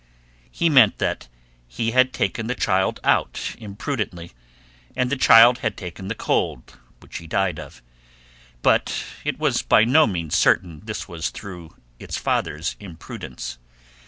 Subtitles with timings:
[0.49, 1.27] He meant that
[1.67, 4.31] he had taken the child out imprudently,
[4.95, 7.83] and the child had taken the cold which he died of,
[8.63, 13.59] but it was by no means certain this was through its father's imprudence.